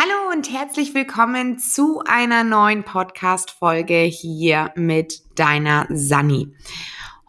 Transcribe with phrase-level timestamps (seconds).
[0.00, 6.54] Hallo und herzlich willkommen zu einer neuen Podcast-Folge hier mit deiner Sani.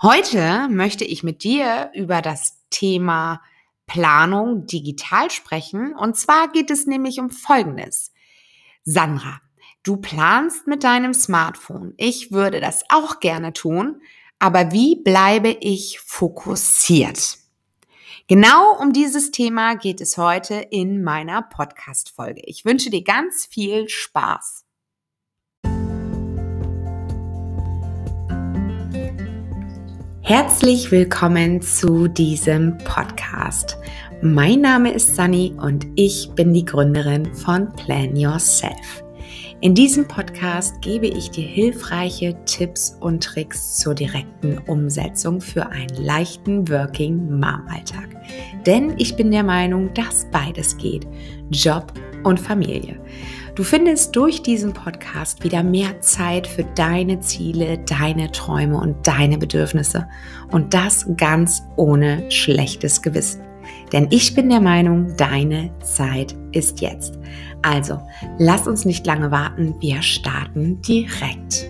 [0.04, 3.42] Heute möchte ich mit dir über das Thema
[3.88, 5.96] Planung digital sprechen.
[5.96, 8.14] Und zwar geht es nämlich um Folgendes.
[8.84, 9.42] Sandra,
[9.82, 11.96] du planst mit deinem Smartphone.
[11.98, 14.00] Ich würde das auch gerne tun.
[14.38, 17.40] Aber wie bleibe ich fokussiert?
[18.30, 22.44] Genau um dieses Thema geht es heute in meiner Podcast-Folge.
[22.46, 24.66] Ich wünsche dir ganz viel Spaß.
[30.22, 33.80] Herzlich willkommen zu diesem Podcast.
[34.22, 39.04] Mein Name ist Sunny und ich bin die Gründerin von Plan Yourself.
[39.62, 46.02] In diesem Podcast gebe ich dir hilfreiche Tipps und Tricks zur direkten Umsetzung für einen
[46.02, 48.08] leichten Working Mom Alltag.
[48.66, 51.06] Denn ich bin der Meinung, dass beides geht.
[51.50, 51.92] Job
[52.24, 53.02] und Familie.
[53.56, 59.38] Du findest durch diesen Podcast wieder mehr Zeit für deine Ziele, deine Träume und deine
[59.38, 60.08] Bedürfnisse.
[60.52, 63.42] Und das ganz ohne schlechtes Gewissen.
[63.92, 67.20] Denn ich bin der Meinung, deine Zeit ist jetzt.
[67.62, 68.00] Also,
[68.38, 71.70] lass uns nicht lange warten, wir starten direkt.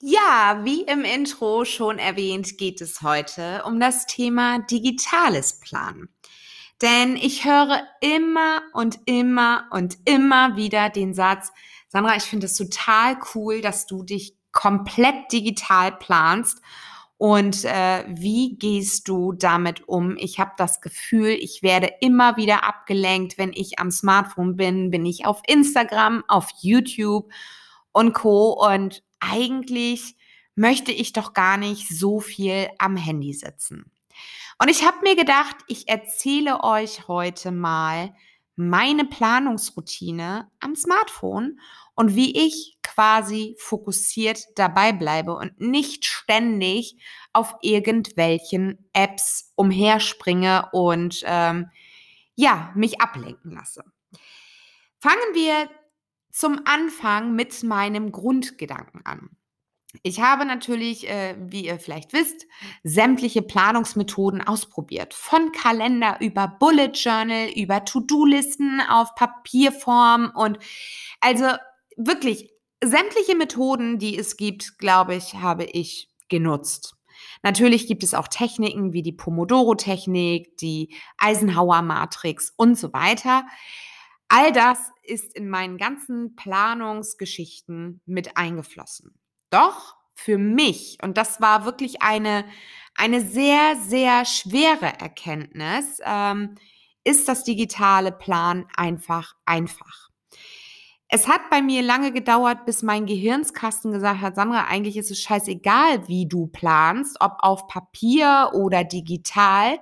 [0.00, 6.08] Ja, wie im Intro schon erwähnt, geht es heute um das Thema digitales Planen.
[6.80, 11.50] Denn ich höre immer und immer und immer wieder den Satz,
[11.88, 16.60] Sandra, ich finde es total cool, dass du dich komplett digital planst
[17.18, 20.16] und äh, wie gehst du damit um?
[20.18, 25.06] Ich habe das Gefühl, ich werde immer wieder abgelenkt, wenn ich am Smartphone bin, bin
[25.06, 27.32] ich auf Instagram, auf YouTube
[27.92, 28.52] und Co.
[28.52, 30.16] Und eigentlich
[30.54, 33.90] möchte ich doch gar nicht so viel am Handy sitzen.
[34.58, 38.14] Und ich habe mir gedacht, ich erzähle euch heute mal
[38.56, 41.60] meine Planungsroutine am Smartphone
[41.96, 46.96] und wie ich quasi fokussiert dabei bleibe und nicht ständig
[47.32, 51.70] auf irgendwelchen Apps umherspringe und ähm,
[52.34, 53.82] ja, mich ablenken lasse.
[54.98, 55.68] Fangen wir
[56.30, 59.30] zum Anfang mit meinem Grundgedanken an.
[60.02, 62.46] Ich habe natürlich, äh, wie ihr vielleicht wisst,
[62.82, 65.14] sämtliche Planungsmethoden ausprobiert.
[65.14, 70.58] Von Kalender über Bullet Journal, über To-Do-Listen auf Papierform und
[71.20, 71.46] also
[71.96, 72.50] wirklich
[72.82, 76.94] sämtliche Methoden, die es gibt, glaube ich, habe ich genutzt.
[77.42, 83.46] Natürlich gibt es auch Techniken wie die Pomodoro-Technik, die Eisenhower-Matrix und so weiter.
[84.28, 89.14] All das ist in meinen ganzen Planungsgeschichten mit eingeflossen.
[89.50, 92.44] Doch für mich, und das war wirklich eine,
[92.94, 96.56] eine sehr, sehr schwere Erkenntnis, ähm,
[97.04, 100.05] ist das digitale Plan einfach einfach.
[101.08, 105.20] Es hat bei mir lange gedauert, bis mein Gehirnskasten gesagt hat, Sandra, eigentlich ist es
[105.20, 109.78] scheißegal, wie du planst, ob auf Papier oder digital.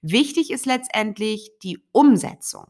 [0.00, 2.64] Wichtig ist letztendlich die Umsetzung.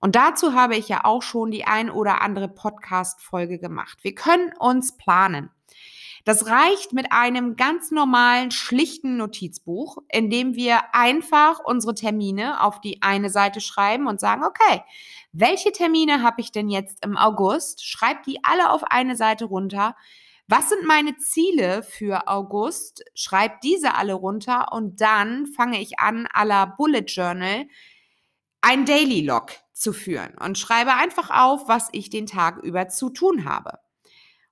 [0.00, 3.98] Und dazu habe ich ja auch schon die ein oder andere Podcast-Folge gemacht.
[4.02, 5.50] Wir können uns planen.
[6.24, 12.80] Das reicht mit einem ganz normalen, schlichten Notizbuch, in dem wir einfach unsere Termine auf
[12.80, 14.82] die eine Seite schreiben und sagen, okay,
[15.32, 17.84] welche Termine habe ich denn jetzt im August?
[17.84, 19.96] Schreib die alle auf eine Seite runter.
[20.48, 23.04] Was sind meine Ziele für August?
[23.14, 27.66] Schreib diese alle runter und dann fange ich an, à la Bullet Journal
[28.62, 33.10] ein Daily Log zu führen und schreibe einfach auf, was ich den Tag über zu
[33.10, 33.78] tun habe.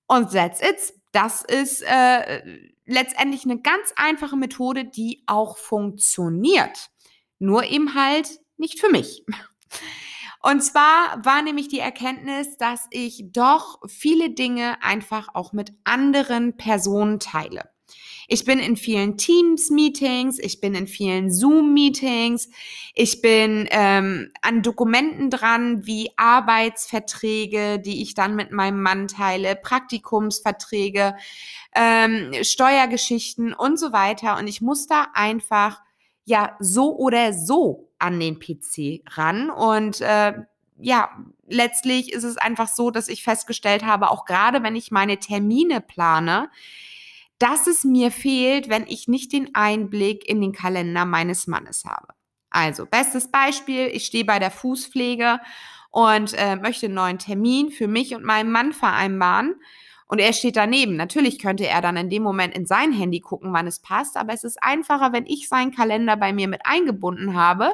[0.06, 0.92] Und that's it.
[1.12, 2.42] Das ist äh,
[2.86, 6.90] letztendlich eine ganz einfache Methode, die auch funktioniert.
[7.38, 9.24] Nur eben halt nicht für mich.
[10.42, 16.56] Und zwar war nämlich die Erkenntnis, dass ich doch viele Dinge einfach auch mit anderen
[16.56, 17.71] Personen teile.
[18.28, 22.48] Ich bin in vielen Teams-Meetings, ich bin in vielen Zoom-Meetings,
[22.94, 29.56] ich bin ähm, an Dokumenten dran wie Arbeitsverträge, die ich dann mit meinem Mann teile,
[29.56, 31.14] Praktikumsverträge,
[31.74, 34.38] ähm, Steuergeschichten und so weiter.
[34.38, 35.80] Und ich muss da einfach
[36.24, 40.34] ja so oder so an den PC ran und äh,
[40.78, 41.10] ja,
[41.46, 45.80] letztlich ist es einfach so, dass ich festgestellt habe, auch gerade wenn ich meine Termine
[45.80, 46.50] plane,
[47.42, 52.14] dass es mir fehlt, wenn ich nicht den Einblick in den Kalender meines Mannes habe.
[52.50, 55.40] Also, bestes Beispiel, ich stehe bei der Fußpflege
[55.90, 59.56] und äh, möchte einen neuen Termin für mich und meinen Mann vereinbaren.
[60.06, 60.94] und er steht daneben.
[60.96, 64.34] Natürlich könnte er dann in dem Moment in sein Handy gucken, wann es passt, aber
[64.34, 67.72] es ist einfacher, wenn ich seinen Kalender bei mir mit eingebunden habe,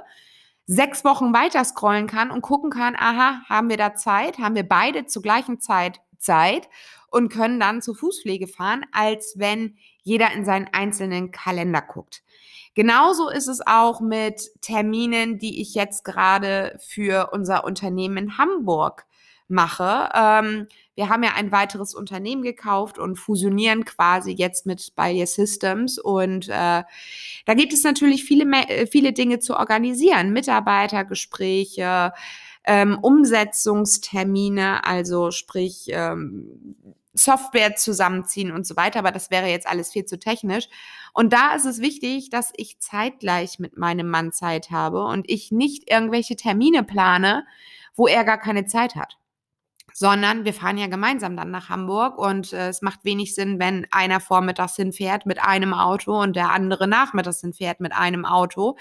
[0.65, 4.39] sechs Wochen weiter scrollen kann und gucken kann, aha, haben wir da Zeit?
[4.39, 6.69] Haben wir beide zur gleichen Zeit Zeit
[7.11, 12.23] und können dann zur Fußpflege fahren, als wenn jeder in seinen einzelnen Kalender guckt.
[12.75, 19.05] Genauso ist es auch mit Terminen, die ich jetzt gerade für unser Unternehmen in Hamburg
[19.49, 20.11] mache.
[20.15, 25.99] Ähm, wir haben ja ein weiteres Unternehmen gekauft und fusionieren quasi jetzt mit Bayer Systems.
[25.99, 26.83] Und äh,
[27.47, 30.33] da gibt es natürlich viele, äh, viele Dinge zu organisieren.
[30.33, 32.13] Mitarbeitergespräche,
[32.65, 36.75] ähm, Umsetzungstermine, also sprich ähm,
[37.19, 39.01] Software zusammenziehen und so weiter.
[39.01, 40.69] Aber das wäre jetzt alles viel zu technisch.
[41.13, 45.51] Und da ist es wichtig, dass ich zeitgleich mit meinem Mann Zeit habe und ich
[45.51, 47.47] nicht irgendwelche Termine plane,
[47.95, 49.19] wo er gar keine Zeit hat
[49.99, 53.85] sondern wir fahren ja gemeinsam dann nach Hamburg und äh, es macht wenig Sinn, wenn
[53.91, 58.77] einer vormittags hinfährt mit einem Auto und der andere nachmittags hinfährt mit einem Auto.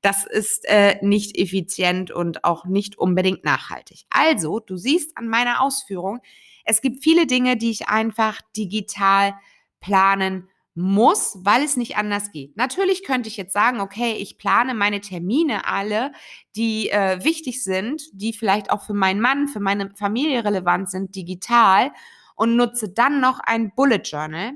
[0.00, 4.06] Das ist äh, nicht effizient und auch nicht unbedingt nachhaltig.
[4.08, 6.20] Also, du siehst an meiner Ausführung,
[6.66, 9.34] es gibt viele Dinge, die ich einfach digital
[9.80, 12.56] planen muss, weil es nicht anders geht.
[12.56, 16.12] Natürlich könnte ich jetzt sagen, okay, ich plane meine Termine alle,
[16.54, 21.16] die äh, wichtig sind, die vielleicht auch für meinen Mann, für meine Familie relevant sind,
[21.16, 21.92] digital
[22.34, 24.52] und nutze dann noch ein Bullet Journal.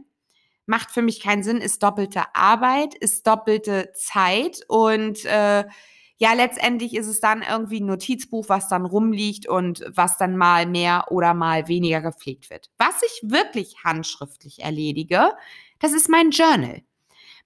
[0.66, 5.64] Macht für mich keinen Sinn, ist doppelte Arbeit, ist doppelte Zeit und äh,
[6.22, 10.66] ja, letztendlich ist es dann irgendwie ein Notizbuch, was dann rumliegt und was dann mal
[10.66, 12.68] mehr oder mal weniger gepflegt wird.
[12.76, 15.32] Was ich wirklich handschriftlich erledige,
[15.78, 16.82] das ist mein Journal.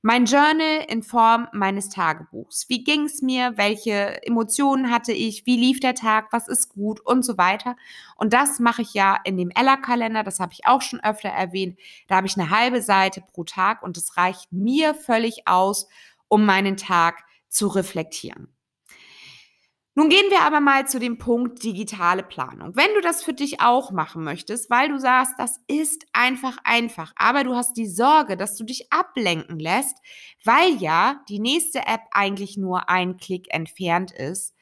[0.03, 2.69] Mein Journal in Form meines Tagebuchs.
[2.69, 3.57] Wie ging es mir?
[3.57, 5.47] Welche Emotionen hatte ich?
[5.47, 6.33] Wie lief der Tag?
[6.33, 6.99] Was ist gut?
[6.99, 7.77] Und so weiter.
[8.17, 10.25] Und das mache ich ja in dem Ella-Kalender.
[10.25, 11.79] Das habe ich auch schon öfter erwähnt.
[12.09, 15.87] Da habe ich eine halbe Seite pro Tag und es reicht mir völlig aus,
[16.27, 18.54] um meinen Tag zu reflektieren.
[19.97, 22.75] Nun gehen wir aber mal zu dem Punkt digitale Planung.
[22.75, 27.13] Wenn du das für dich auch machen möchtest, weil du sagst, das ist einfach einfach,
[27.15, 29.97] aber du hast die Sorge, dass du dich ablenken lässt,
[30.43, 34.57] weil ja die nächste App eigentlich nur ein Klick entfernt ist,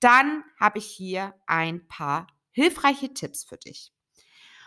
[0.00, 3.92] dann habe ich hier ein paar hilfreiche Tipps für dich.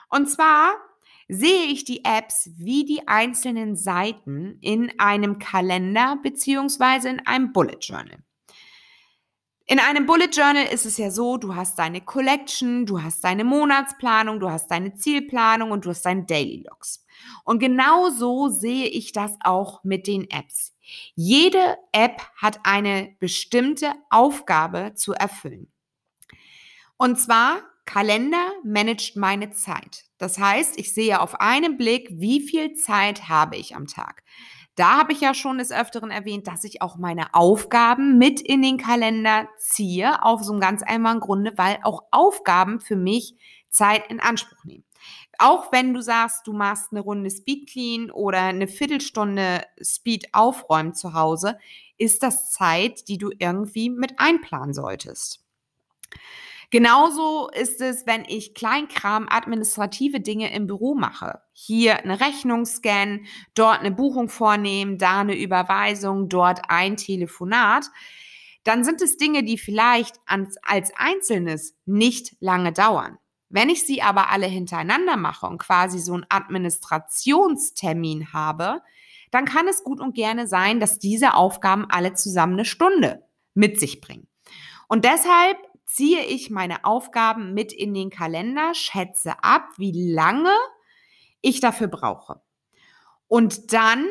[0.09, 0.75] Und zwar
[1.29, 7.79] sehe ich die Apps wie die einzelnen Seiten in einem Kalender beziehungsweise in einem Bullet
[7.79, 8.24] Journal.
[9.71, 13.45] In einem Bullet Journal ist es ja so, du hast deine Collection, du hast deine
[13.45, 17.06] Monatsplanung, du hast deine Zielplanung und du hast deine Daily Logs.
[17.45, 20.75] Und genau so sehe ich das auch mit den Apps.
[21.15, 25.71] Jede App hat eine bestimmte Aufgabe zu erfüllen.
[26.97, 30.03] Und zwar Kalender managt meine Zeit.
[30.17, 34.24] Das heißt, ich sehe auf einen Blick, wie viel Zeit habe ich am Tag.
[34.75, 38.62] Da habe ich ja schon des Öfteren erwähnt, dass ich auch meine Aufgaben mit in
[38.62, 43.35] den Kalender ziehe, auf so einem ganz einfachen Grunde, weil auch Aufgaben für mich
[43.69, 44.85] Zeit in Anspruch nehmen.
[45.39, 50.94] Auch wenn du sagst, du machst eine Runde Speed Clean oder eine Viertelstunde Speed aufräumen
[50.94, 51.57] zu Hause,
[51.97, 55.40] ist das Zeit, die du irgendwie mit einplanen solltest.
[56.71, 61.41] Genauso ist es, wenn ich Kleinkram, administrative Dinge im Büro mache.
[61.51, 63.25] Hier eine Rechnung scannen,
[63.56, 67.88] dort eine Buchung vornehmen, da eine Überweisung, dort ein Telefonat.
[68.63, 70.57] Dann sind es Dinge, die vielleicht als,
[70.96, 73.17] Einzelnes nicht lange dauern.
[73.50, 78.81] Wenn ich sie aber alle hintereinander mache und quasi so einen Administrationstermin habe,
[79.29, 83.77] dann kann es gut und gerne sein, dass diese Aufgaben alle zusammen eine Stunde mit
[83.77, 84.29] sich bringen.
[84.88, 85.57] Und deshalb
[85.93, 90.53] ziehe ich meine Aufgaben mit in den Kalender, schätze ab, wie lange
[91.41, 92.41] ich dafür brauche.
[93.27, 94.05] Und dann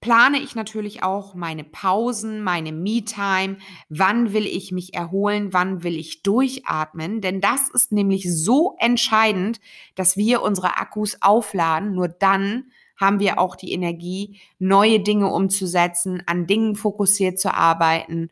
[0.00, 3.58] plane ich natürlich auch meine Pausen, meine Me-Time,
[3.88, 9.60] wann will ich mich erholen, wann will ich durchatmen, denn das ist nämlich so entscheidend,
[9.94, 16.22] dass wir unsere Akkus aufladen, nur dann haben wir auch die Energie, neue Dinge umzusetzen,
[16.26, 18.30] an Dingen fokussiert zu arbeiten.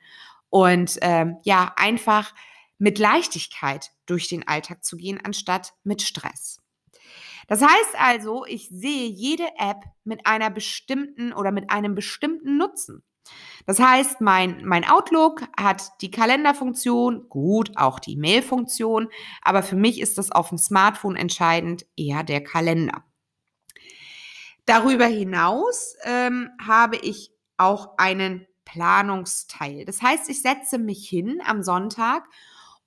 [0.50, 2.34] Und äh, ja, einfach
[2.78, 6.60] mit Leichtigkeit durch den Alltag zu gehen, anstatt mit Stress.
[7.48, 13.02] Das heißt also, ich sehe jede App mit einer bestimmten oder mit einem bestimmten Nutzen.
[13.66, 19.08] Das heißt, mein, mein Outlook hat die Kalenderfunktion, gut, auch die Mailfunktion,
[19.42, 23.04] aber für mich ist das auf dem Smartphone entscheidend eher der Kalender.
[24.64, 29.84] Darüber hinaus ähm, habe ich auch einen Planungsteil.
[29.86, 32.28] Das heißt, ich setze mich hin am Sonntag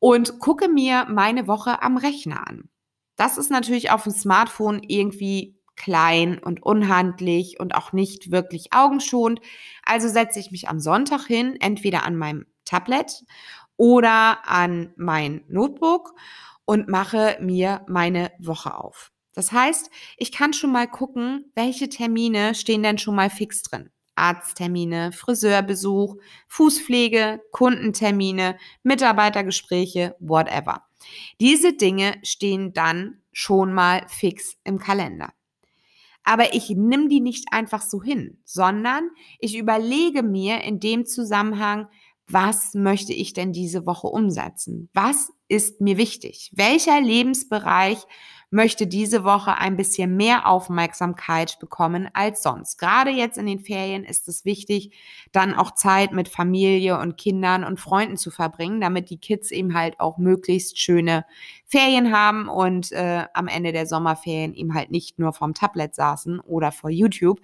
[0.01, 2.69] und gucke mir meine Woche am Rechner an.
[3.17, 9.41] Das ist natürlich auf dem Smartphone irgendwie klein und unhandlich und auch nicht wirklich augenschonend.
[9.85, 13.23] Also setze ich mich am Sonntag hin, entweder an meinem Tablet
[13.77, 16.15] oder an mein Notebook
[16.65, 19.11] und mache mir meine Woche auf.
[19.33, 23.91] Das heißt, ich kann schon mal gucken, welche Termine stehen denn schon mal fix drin.
[24.21, 26.15] Arzttermine, Friseurbesuch,
[26.47, 30.85] Fußpflege, Kundentermine, Mitarbeitergespräche, whatever.
[31.39, 35.33] Diese Dinge stehen dann schon mal fix im Kalender.
[36.23, 39.09] Aber ich nehme die nicht einfach so hin, sondern
[39.39, 41.87] ich überlege mir in dem Zusammenhang,
[42.27, 44.89] was möchte ich denn diese Woche umsetzen?
[44.93, 46.51] Was ist mir wichtig?
[46.53, 48.05] Welcher Lebensbereich
[48.51, 52.77] möchte diese Woche ein bisschen mehr Aufmerksamkeit bekommen als sonst.
[52.77, 54.93] Gerade jetzt in den Ferien ist es wichtig,
[55.31, 59.73] dann auch Zeit mit Familie und Kindern und Freunden zu verbringen, damit die Kids eben
[59.73, 61.25] halt auch möglichst schöne
[61.65, 66.41] Ferien haben und äh, am Ende der Sommerferien eben halt nicht nur vom Tablet saßen
[66.41, 67.39] oder vor YouTube.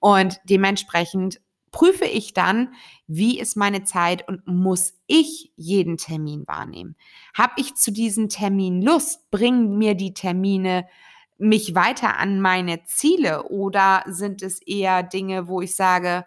[0.00, 1.40] Und dementsprechend
[1.76, 2.72] prüfe ich dann,
[3.06, 6.96] wie ist meine Zeit und muss ich jeden Termin wahrnehmen?
[7.34, 9.30] Habe ich zu diesem Termin Lust?
[9.30, 10.88] Bringen mir die Termine
[11.36, 16.24] mich weiter an meine Ziele oder sind es eher Dinge, wo ich sage,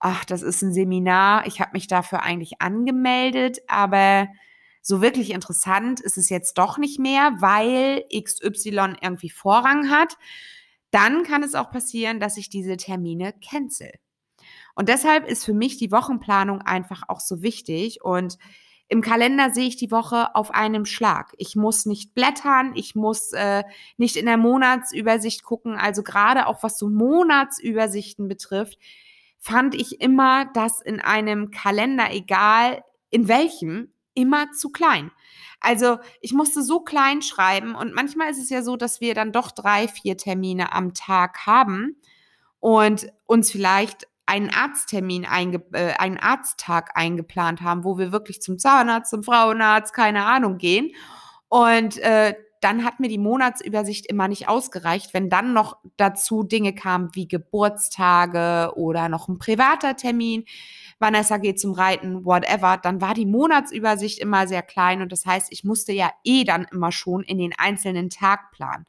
[0.00, 4.28] ach, das ist ein Seminar, ich habe mich dafür eigentlich angemeldet, aber
[4.82, 10.18] so wirklich interessant ist es jetzt doch nicht mehr, weil XY irgendwie Vorrang hat.
[10.90, 13.92] Dann kann es auch passieren, dass ich diese Termine cancel.
[14.74, 18.38] Und deshalb ist für mich die Wochenplanung einfach auch so wichtig und
[18.90, 21.32] im Kalender sehe ich die Woche auf einem Schlag.
[21.38, 23.62] Ich muss nicht blättern, ich muss äh,
[23.98, 25.76] nicht in der Monatsübersicht gucken.
[25.76, 28.78] Also gerade auch was so Monatsübersichten betrifft,
[29.38, 35.12] fand ich immer das in einem Kalender, egal in welchem, immer zu klein.
[35.60, 39.30] Also ich musste so klein schreiben und manchmal ist es ja so, dass wir dann
[39.30, 41.96] doch drei, vier Termine am Tag haben
[42.58, 48.58] und uns vielleicht einen Arzttermin, einge äh, einen Arzttag eingeplant haben, wo wir wirklich zum
[48.58, 50.92] Zahnarzt, zum Frauenarzt, keine Ahnung gehen.
[51.48, 55.14] Und äh, dann hat mir die Monatsübersicht immer nicht ausgereicht.
[55.14, 60.44] Wenn dann noch dazu Dinge kamen wie Geburtstage oder noch ein privater Termin,
[60.98, 65.50] Vanessa geht zum Reiten, whatever, dann war die Monatsübersicht immer sehr klein und das heißt,
[65.50, 68.86] ich musste ja eh dann immer schon in den einzelnen Tag planen.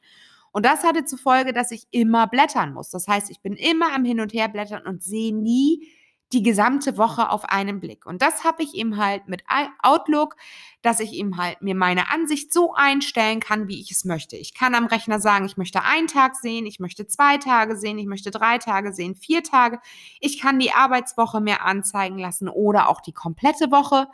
[0.52, 2.90] Und das hatte zur Folge, dass ich immer blättern muss.
[2.90, 5.88] Das heißt, ich bin immer am Hin und Her blättern und sehe nie
[6.32, 8.06] die gesamte Woche auf einen Blick.
[8.06, 9.44] Und das habe ich eben halt mit
[9.82, 10.36] Outlook,
[10.80, 14.36] dass ich eben halt mir meine Ansicht so einstellen kann, wie ich es möchte.
[14.36, 17.98] Ich kann am Rechner sagen, ich möchte einen Tag sehen, ich möchte zwei Tage sehen,
[17.98, 19.78] ich möchte drei Tage sehen, vier Tage.
[20.20, 24.08] Ich kann die Arbeitswoche mir anzeigen lassen oder auch die komplette Woche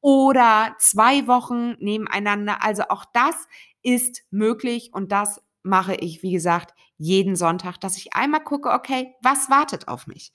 [0.00, 2.64] oder zwei Wochen nebeneinander.
[2.64, 3.34] Also auch das
[3.82, 9.14] ist möglich und das mache ich, wie gesagt, jeden Sonntag, dass ich einmal gucke, okay,
[9.22, 10.32] was wartet auf mich?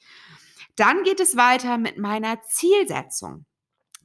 [0.75, 3.45] Dann geht es weiter mit meiner Zielsetzung.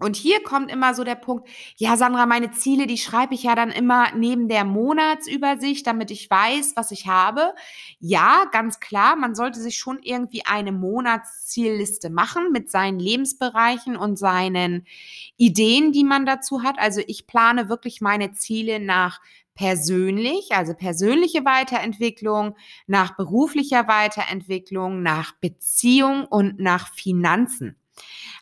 [0.01, 1.47] Und hier kommt immer so der Punkt,
[1.77, 6.31] ja, Sandra, meine Ziele, die schreibe ich ja dann immer neben der Monatsübersicht, damit ich
[6.31, 7.53] weiß, was ich habe.
[7.99, 14.19] Ja, ganz klar, man sollte sich schon irgendwie eine Monatszielliste machen mit seinen Lebensbereichen und
[14.19, 14.87] seinen
[15.37, 16.79] Ideen, die man dazu hat.
[16.79, 19.21] Also ich plane wirklich meine Ziele nach
[19.61, 27.77] persönlich, also persönliche Weiterentwicklung, nach beruflicher Weiterentwicklung, nach Beziehung und nach Finanzen.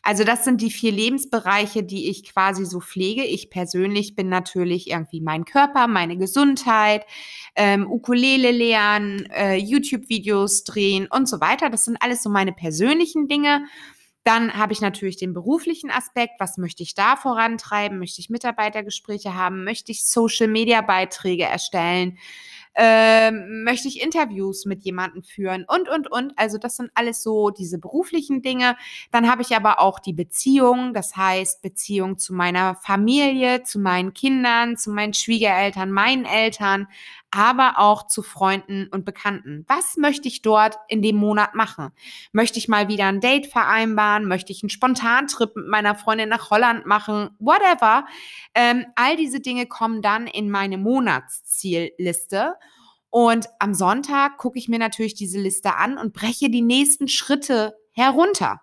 [0.01, 3.25] Also das sind die vier Lebensbereiche, die ich quasi so pflege.
[3.25, 7.05] Ich persönlich bin natürlich irgendwie mein Körper, meine Gesundheit,
[7.57, 11.69] ähm, Ukulele lernen, äh, YouTube-Videos drehen und so weiter.
[11.69, 13.65] Das sind alles so meine persönlichen Dinge.
[14.29, 16.33] Dann habe ich natürlich den beruflichen Aspekt.
[16.37, 17.97] Was möchte ich da vorantreiben?
[17.97, 19.63] Möchte ich Mitarbeitergespräche haben?
[19.63, 22.19] Möchte ich Social-Media-Beiträge erstellen?
[22.75, 26.37] Ähm, möchte ich Interviews mit jemandem führen und, und, und.
[26.37, 28.77] Also das sind alles so diese beruflichen Dinge.
[29.11, 34.13] Dann habe ich aber auch die Beziehung, das heißt Beziehung zu meiner Familie, zu meinen
[34.13, 36.87] Kindern, zu meinen Schwiegereltern, meinen Eltern,
[37.31, 39.65] aber auch zu Freunden und Bekannten.
[39.67, 41.91] Was möchte ich dort in dem Monat machen?
[42.31, 44.27] Möchte ich mal wieder ein Date vereinbaren?
[44.27, 47.29] Möchte ich einen Spontantrip mit meiner Freundin nach Holland machen?
[47.39, 48.05] Whatever.
[48.55, 52.55] Ähm, all diese Dinge kommen dann in meine Monatszielliste.
[53.11, 57.75] Und am Sonntag gucke ich mir natürlich diese Liste an und breche die nächsten Schritte
[57.91, 58.61] herunter.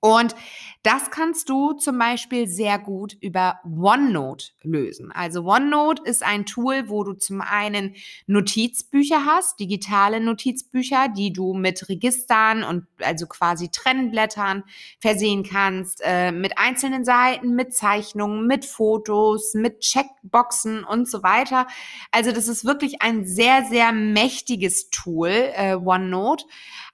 [0.00, 0.34] Und
[0.82, 5.10] das kannst du zum Beispiel sehr gut über OneNote lösen.
[5.10, 7.96] Also OneNote ist ein Tool, wo du zum einen
[8.28, 14.62] Notizbücher hast, digitale Notizbücher, die du mit Registern und also quasi Trennblättern
[15.00, 21.66] versehen kannst, äh, mit einzelnen Seiten, mit Zeichnungen, mit Fotos, mit Checkboxen und so weiter.
[22.12, 26.44] Also das ist wirklich ein sehr, sehr mächtiges Tool, äh, OneNote.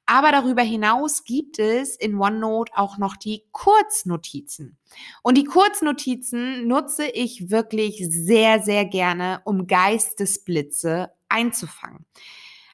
[0.06, 4.76] Aber darüber hinaus gibt es in OneNote auch noch die Kurznotizen.
[5.22, 12.04] Und die Kurznotizen nutze ich wirklich sehr, sehr gerne, um Geistesblitze einzufangen.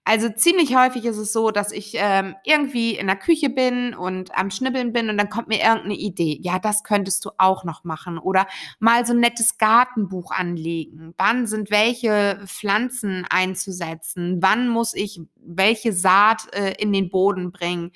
[0.09, 4.35] Also ziemlich häufig ist es so, dass ich ähm, irgendwie in der Küche bin und
[4.35, 6.39] am Schnibbeln bin und dann kommt mir irgendeine Idee.
[6.41, 8.17] Ja, das könntest du auch noch machen.
[8.17, 8.47] Oder
[8.79, 11.13] mal so ein nettes Gartenbuch anlegen.
[11.19, 14.39] Wann sind welche Pflanzen einzusetzen?
[14.41, 17.93] Wann muss ich welche Saat äh, in den Boden bringen?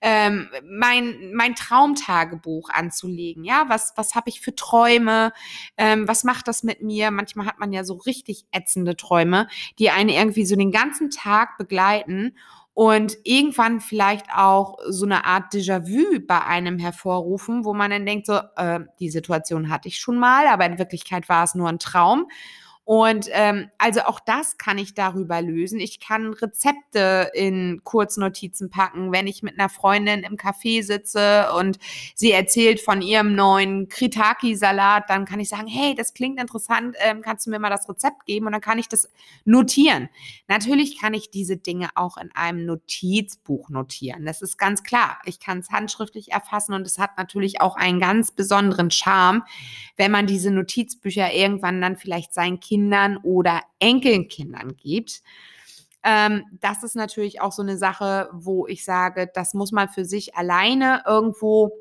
[0.00, 3.44] Ähm, mein, mein Traumtagebuch anzulegen.
[3.44, 5.32] Ja, was, was habe ich für Träume?
[5.76, 7.10] Ähm, was macht das mit mir?
[7.10, 9.48] Manchmal hat man ja so richtig ätzende Träume,
[9.80, 12.36] die einen irgendwie so den ganzen Tag begleiten
[12.74, 18.26] und irgendwann vielleicht auch so eine Art Déjà-vu bei einem hervorrufen, wo man dann denkt,
[18.26, 21.78] so, äh, die Situation hatte ich schon mal, aber in Wirklichkeit war es nur ein
[21.78, 22.28] Traum.
[22.86, 25.80] Und ähm, also auch das kann ich darüber lösen.
[25.80, 31.80] Ich kann Rezepte in Kurznotizen packen, wenn ich mit einer Freundin im Café sitze und
[32.14, 37.22] sie erzählt von ihrem neuen Kritaki-Salat, dann kann ich sagen, hey, das klingt interessant, ähm,
[37.22, 38.46] kannst du mir mal das Rezept geben?
[38.46, 39.10] Und dann kann ich das
[39.44, 40.08] notieren.
[40.46, 44.24] Natürlich kann ich diese Dinge auch in einem Notizbuch notieren.
[44.24, 45.18] Das ist ganz klar.
[45.24, 49.42] Ich kann es handschriftlich erfassen und es hat natürlich auch einen ganz besonderen Charme,
[49.96, 55.22] wenn man diese Notizbücher irgendwann dann vielleicht sein Kind Kindern oder Enkelkindern gibt.
[56.04, 60.04] Ähm, das ist natürlich auch so eine Sache, wo ich sage, das muss man für
[60.04, 61.72] sich alleine irgendwo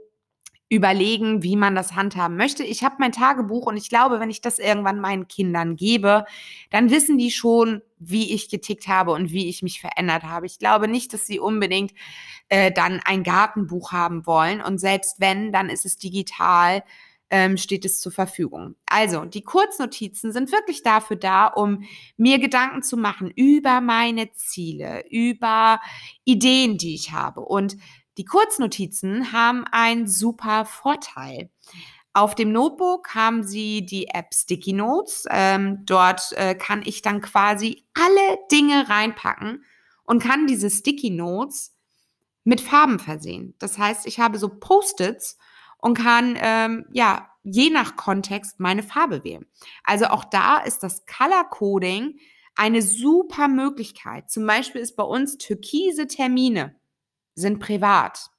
[0.70, 2.64] überlegen, wie man das handhaben möchte.
[2.64, 6.24] Ich habe mein Tagebuch und ich glaube, wenn ich das irgendwann meinen Kindern gebe,
[6.72, 10.46] dann wissen die schon, wie ich getickt habe und wie ich mich verändert habe.
[10.46, 11.92] Ich glaube nicht, dass sie unbedingt
[12.48, 14.62] äh, dann ein Gartenbuch haben wollen.
[14.62, 16.84] Und selbst wenn, dann ist es digital
[17.30, 18.76] ähm, steht es zur Verfügung.
[18.86, 21.84] Also, die Kurznotizen sind wirklich dafür da, um
[22.18, 25.80] mir Gedanken zu machen über meine Ziele, über
[26.24, 27.42] Ideen, die ich habe.
[27.42, 27.78] Und
[28.18, 31.50] die Kurznotizen haben einen super Vorteil.
[32.14, 35.26] Auf dem Notebook haben Sie die App Sticky Notes.
[35.30, 39.66] Ähm, dort äh, kann ich dann quasi alle Dinge reinpacken
[40.06, 41.76] und kann diese Sticky Notes
[42.46, 43.56] mit Farben versehen.
[43.60, 45.38] Das heißt, ich habe so Post-its
[45.86, 49.46] und kann ähm, ja je nach Kontext meine Farbe wählen.
[49.84, 52.20] Also auch da ist das Color Coding
[52.56, 54.32] eine super Möglichkeit.
[54.32, 56.76] Zum Beispiel ist bei uns türkise Termine
[57.36, 58.32] sind privat.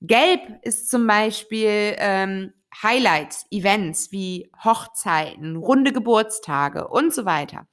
[0.00, 7.66] Gelb ist zum Beispiel ähm, Highlights, Events wie Hochzeiten, runde Geburtstage und so weiter.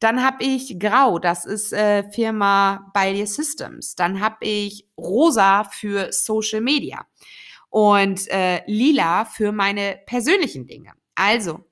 [0.00, 3.94] Dann habe ich Grau, das ist äh, Firma Ballier Systems.
[3.94, 7.06] Dann habe ich Rosa für Social Media
[7.74, 10.92] und äh, lila für meine persönlichen Dinge.
[11.16, 11.64] Also,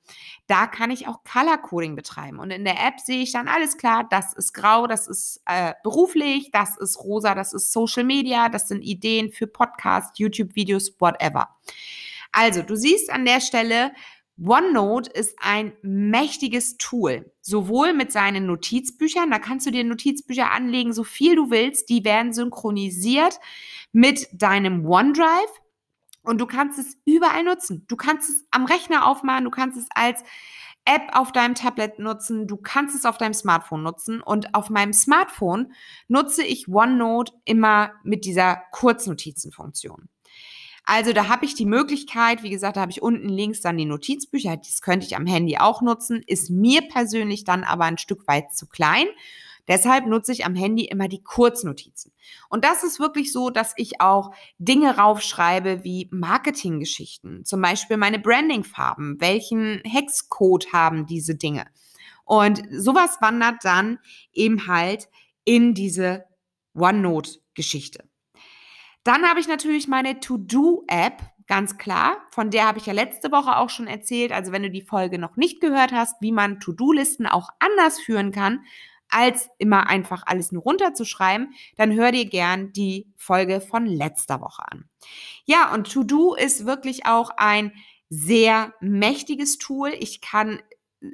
[0.49, 2.41] da kann ich auch Color Coding betreiben.
[2.41, 5.75] Und in der App sehe ich dann alles klar, das ist grau, das ist äh,
[5.85, 11.51] beruflich, das ist rosa, das ist Social Media, das sind Ideen für Podcasts, YouTube-Videos, whatever.
[12.33, 13.93] Also, du siehst an der Stelle,
[14.45, 20.93] OneNote ist ein mächtiges Tool, sowohl mit seinen Notizbüchern, da kannst du dir Notizbücher anlegen,
[20.93, 23.39] so viel du willst, die werden synchronisiert
[23.93, 25.62] mit deinem OneDrive
[26.23, 27.85] und du kannst es überall nutzen.
[27.89, 30.23] Du kannst es am Rechner aufmachen, du kannst es als
[30.85, 34.21] App auf deinem Tablet nutzen, du kannst es auf deinem Smartphone nutzen.
[34.21, 35.73] Und auf meinem Smartphone
[36.09, 40.09] nutze ich OneNote immer mit dieser Kurznotizenfunktion.
[40.85, 43.85] Also da habe ich die Möglichkeit, wie gesagt, da habe ich unten links dann die
[43.85, 48.27] Notizbücher, das könnte ich am Handy auch nutzen, ist mir persönlich dann aber ein Stück
[48.27, 49.07] weit zu klein.
[49.69, 52.13] Deshalb nutze ich am Handy immer die Kurznotizen.
[52.49, 58.19] Und das ist wirklich so, dass ich auch Dinge raufschreibe wie Marketinggeschichten, zum Beispiel meine
[58.19, 61.67] Brandingfarben, welchen Hexcode haben diese Dinge.
[62.25, 63.99] Und sowas wandert dann
[64.33, 65.09] eben halt
[65.45, 66.25] in diese
[66.75, 68.09] OneNote-Geschichte.
[69.05, 72.19] Dann habe ich natürlich meine To-Do-App, ganz klar.
[72.31, 74.33] Von der habe ich ja letzte Woche auch schon erzählt.
[74.33, 78.31] Also wenn du die Folge noch nicht gehört hast, wie man To-Do-Listen auch anders führen
[78.31, 78.65] kann,
[79.13, 84.63] als immer einfach alles nur runterzuschreiben, dann hör dir gern die Folge von letzter Woche
[84.71, 84.89] an.
[85.45, 87.73] Ja, und To-Do ist wirklich auch ein
[88.09, 89.95] sehr mächtiges Tool.
[89.99, 90.63] Ich kann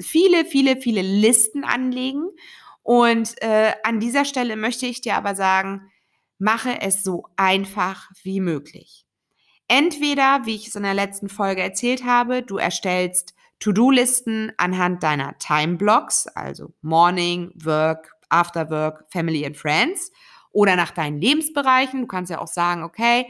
[0.01, 2.29] viele, viele, viele Listen anlegen.
[2.83, 5.91] Und äh, an dieser Stelle möchte ich dir aber sagen,
[6.39, 9.07] mache es so einfach wie möglich.
[9.67, 15.37] Entweder, wie ich es in der letzten Folge erzählt habe, du erstellst To-Do-Listen anhand deiner
[15.39, 20.13] Time-Blocks, also Morning, Work, After Work, Family and Friends
[20.53, 22.03] oder nach deinen Lebensbereichen.
[22.03, 23.27] Du kannst ja auch sagen, okay,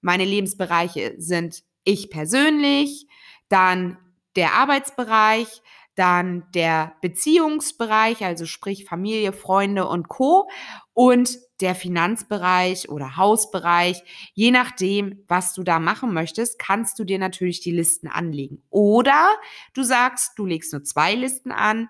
[0.00, 3.06] meine Lebensbereiche sind ich persönlich,
[3.48, 3.98] dann
[4.36, 5.62] der Arbeitsbereich,
[5.94, 10.48] dann der Beziehungsbereich, also sprich Familie, Freunde und Co.
[10.94, 14.02] und der Finanzbereich oder Hausbereich.
[14.32, 18.62] Je nachdem, was du da machen möchtest, kannst du dir natürlich die Listen anlegen.
[18.70, 19.28] Oder
[19.74, 21.88] du sagst, du legst nur zwei Listen an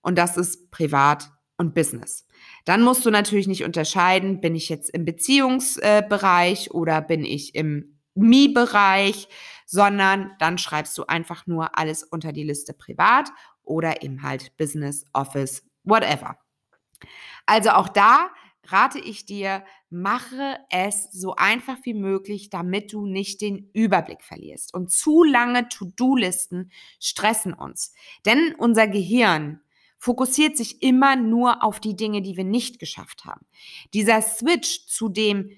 [0.00, 2.26] und das ist privat und Business.
[2.64, 7.98] Dann musst du natürlich nicht unterscheiden, bin ich jetzt im Beziehungsbereich oder bin ich im
[8.14, 9.28] Me-Bereich,
[9.70, 13.30] sondern dann schreibst du einfach nur alles unter die Liste privat
[13.62, 16.36] oder eben halt Business, Office, whatever.
[17.46, 18.30] Also auch da
[18.66, 24.74] rate ich dir, mache es so einfach wie möglich, damit du nicht den Überblick verlierst.
[24.74, 27.94] Und zu lange To-Do-Listen stressen uns.
[28.26, 29.60] Denn unser Gehirn
[29.98, 33.46] fokussiert sich immer nur auf die Dinge, die wir nicht geschafft haben.
[33.94, 35.50] Dieser Switch zu dem,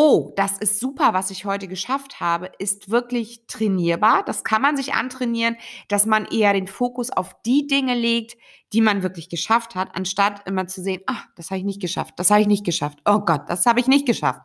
[0.00, 4.22] oh, das ist super, was ich heute geschafft habe, ist wirklich trainierbar.
[4.24, 5.56] Das kann man sich antrainieren,
[5.88, 8.36] dass man eher den Fokus auf die Dinge legt,
[8.72, 12.14] die man wirklich geschafft hat, anstatt immer zu sehen, ach, das habe ich nicht geschafft,
[12.16, 14.42] das habe ich nicht geschafft, oh Gott, das habe ich nicht geschafft.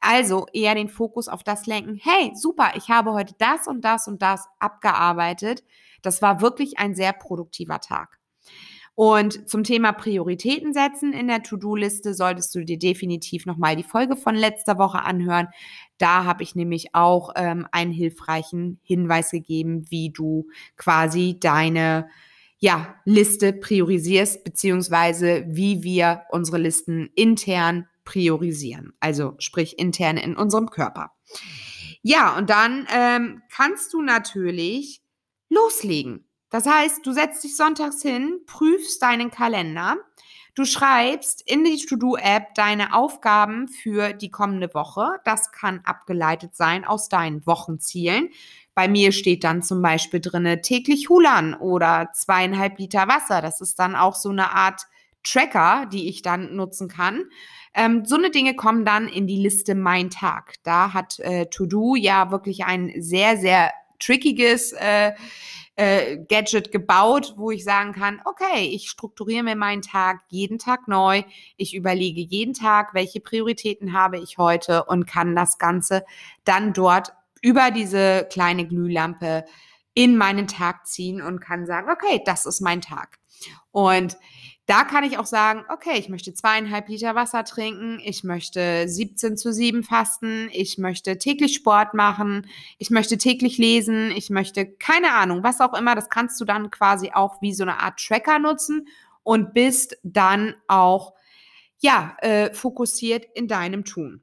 [0.00, 4.08] Also eher den Fokus auf das lenken, hey, super, ich habe heute das und das
[4.08, 5.62] und das abgearbeitet.
[6.02, 8.19] Das war wirklich ein sehr produktiver Tag.
[9.00, 14.14] Und zum Thema Prioritäten setzen in der To-Do-Liste solltest du dir definitiv nochmal die Folge
[14.14, 15.48] von letzter Woche anhören.
[15.96, 22.10] Da habe ich nämlich auch ähm, einen hilfreichen Hinweis gegeben, wie du quasi deine
[22.58, 28.92] ja, Liste priorisierst, beziehungsweise wie wir unsere Listen intern priorisieren.
[29.00, 31.12] Also sprich intern in unserem Körper.
[32.02, 35.00] Ja, und dann ähm, kannst du natürlich
[35.48, 36.29] loslegen.
[36.50, 39.96] Das heißt, du setzt dich sonntags hin, prüfst deinen Kalender,
[40.54, 45.20] du schreibst in die To-Do-App deine Aufgaben für die kommende Woche.
[45.24, 48.30] Das kann abgeleitet sein aus deinen Wochenzielen.
[48.74, 53.42] Bei mir steht dann zum Beispiel drinne täglich Hulan oder zweieinhalb Liter Wasser.
[53.42, 54.86] Das ist dann auch so eine Art
[55.22, 57.24] Tracker, die ich dann nutzen kann.
[57.74, 60.54] Ähm, so eine Dinge kommen dann in die Liste Mein Tag.
[60.62, 65.12] Da hat äh, To Do ja wirklich ein sehr, sehr trickiges äh,
[65.76, 70.88] äh, Gadget gebaut, wo ich sagen kann, okay, ich strukturiere mir meinen Tag jeden Tag
[70.88, 71.22] neu.
[71.56, 76.04] Ich überlege jeden Tag, welche Prioritäten habe ich heute und kann das Ganze
[76.44, 79.44] dann dort über diese kleine Glühlampe
[79.94, 83.18] in meinen Tag ziehen und kann sagen, okay, das ist mein Tag.
[83.70, 84.18] Und
[84.70, 89.36] da kann ich auch sagen, okay, ich möchte zweieinhalb Liter Wasser trinken, ich möchte 17
[89.36, 92.46] zu 7 fasten, ich möchte täglich Sport machen,
[92.78, 96.70] ich möchte täglich lesen, ich möchte keine Ahnung, was auch immer, das kannst du dann
[96.70, 98.86] quasi auch wie so eine Art Tracker nutzen
[99.24, 101.14] und bist dann auch,
[101.80, 104.22] ja, äh, fokussiert in deinem Tun.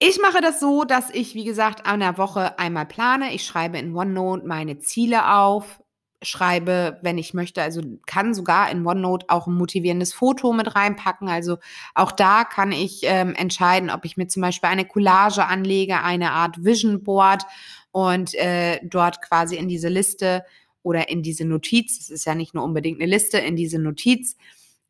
[0.00, 3.32] Ich mache das so, dass ich, wie gesagt, an der Woche einmal plane.
[3.32, 5.83] Ich schreibe in OneNote meine Ziele auf,
[6.24, 7.62] schreibe, wenn ich möchte.
[7.62, 11.28] Also kann sogar in OneNote auch ein motivierendes Foto mit reinpacken.
[11.28, 11.58] Also
[11.94, 16.32] auch da kann ich ähm, entscheiden, ob ich mir zum Beispiel eine Collage anlege, eine
[16.32, 17.44] Art Vision Board
[17.92, 20.44] und äh, dort quasi in diese Liste
[20.82, 24.36] oder in diese Notiz, es ist ja nicht nur unbedingt eine Liste, in diese Notiz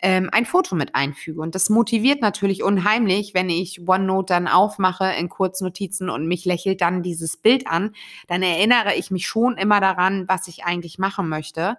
[0.05, 1.41] ähm, ein Foto mit einfüge.
[1.41, 6.83] Und das motiviert natürlich unheimlich, wenn ich OneNote dann aufmache in Kurznotizen und mich lächelt
[6.83, 7.95] dann dieses Bild an,
[8.29, 11.79] dann erinnere ich mich schon immer daran, was ich eigentlich machen möchte.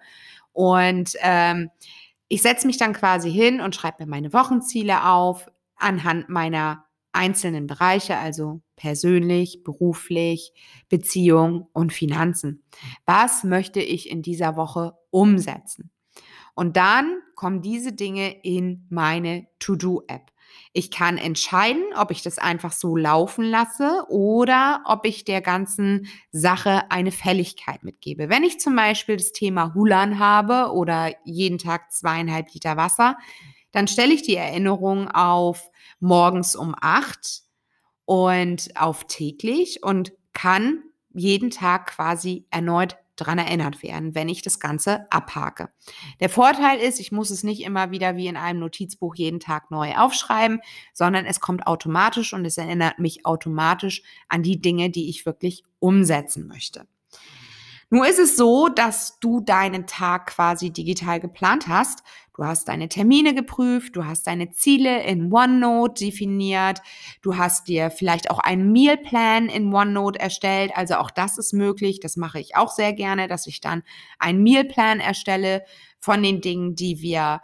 [0.53, 1.69] Und ähm,
[2.27, 7.67] ich setze mich dann quasi hin und schreibe mir meine Wochenziele auf anhand meiner einzelnen
[7.67, 10.51] Bereiche, also persönlich, beruflich,
[10.89, 12.63] Beziehung und Finanzen.
[13.05, 15.91] Was möchte ich in dieser Woche umsetzen?
[16.55, 20.31] Und dann kommen diese Dinge in meine To-Do-App.
[20.73, 26.07] Ich kann entscheiden, ob ich das einfach so laufen lasse oder ob ich der ganzen
[26.31, 28.29] Sache eine Fälligkeit mitgebe.
[28.29, 33.17] Wenn ich zum Beispiel das Thema Hulan habe oder jeden Tag zweieinhalb Liter Wasser,
[33.71, 35.69] dann stelle ich die Erinnerung auf
[35.99, 37.43] morgens um acht
[38.05, 44.59] und auf täglich und kann jeden Tag quasi erneut dran erinnert werden, wenn ich das
[44.59, 45.69] Ganze abhake.
[46.19, 49.71] Der Vorteil ist, ich muss es nicht immer wieder wie in einem Notizbuch jeden Tag
[49.71, 50.59] neu aufschreiben,
[50.93, 55.63] sondern es kommt automatisch und es erinnert mich automatisch an die Dinge, die ich wirklich
[55.79, 56.87] umsetzen möchte.
[57.89, 62.03] Nur ist es so, dass du deinen Tag quasi digital geplant hast.
[62.35, 66.81] Du hast deine Termine geprüft, du hast deine Ziele in OneNote definiert,
[67.21, 70.71] du hast dir vielleicht auch einen Mealplan in OneNote erstellt.
[70.75, 72.01] Also auch das ist möglich.
[72.01, 73.83] Das mache ich auch sehr gerne, dass ich dann
[74.19, 75.63] einen Mealplan erstelle
[76.01, 77.41] von den Dingen, die wir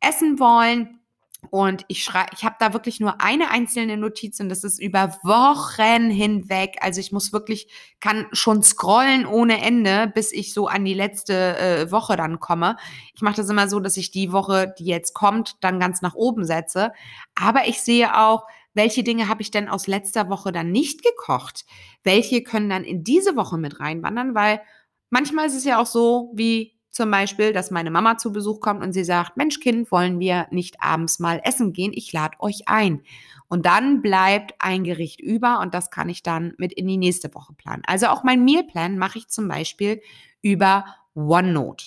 [0.00, 1.01] essen wollen.
[1.50, 5.18] Und ich schreibe, ich habe da wirklich nur eine einzelne Notiz und das ist über
[5.22, 6.76] Wochen hinweg.
[6.80, 7.68] Also ich muss wirklich,
[8.00, 12.76] kann schon scrollen ohne Ende, bis ich so an die letzte äh, Woche dann komme.
[13.14, 16.14] Ich mache das immer so, dass ich die Woche, die jetzt kommt, dann ganz nach
[16.14, 16.92] oben setze.
[17.34, 21.66] Aber ich sehe auch, welche Dinge habe ich denn aus letzter Woche dann nicht gekocht?
[22.02, 24.34] Welche können dann in diese Woche mit reinwandern?
[24.34, 24.62] Weil
[25.10, 28.82] manchmal ist es ja auch so, wie zum Beispiel, dass meine Mama zu Besuch kommt
[28.82, 31.92] und sie sagt, Mensch Kind, wollen wir nicht abends mal essen gehen?
[31.94, 33.02] Ich lade euch ein.
[33.48, 37.34] Und dann bleibt ein Gericht über und das kann ich dann mit in die nächste
[37.34, 37.82] Woche planen.
[37.86, 40.02] Also auch mein Mealplan mache ich zum Beispiel
[40.42, 41.86] über OneNote.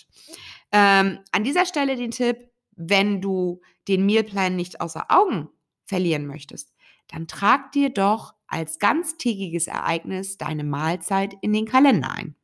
[0.72, 5.50] Ähm, an dieser Stelle den Tipp, wenn du den Mealplan nicht außer Augen
[5.86, 6.74] verlieren möchtest,
[7.10, 12.36] dann trag dir doch als ganztägiges Ereignis deine Mahlzeit in den Kalender ein.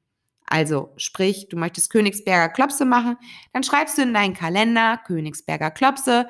[0.52, 3.16] Also sprich, du möchtest Königsberger Klopse machen,
[3.54, 6.28] dann schreibst du in deinen Kalender Königsberger Klopse,